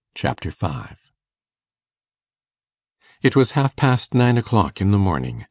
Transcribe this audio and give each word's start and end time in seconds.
Chapter 0.15 0.49
5 0.49 1.11
It 3.21 3.35
was 3.35 3.51
half 3.51 3.75
past 3.75 4.15
nine 4.15 4.35
o'clock 4.35 4.81
in 4.81 4.89
the 4.89 4.97
morning. 4.97 5.39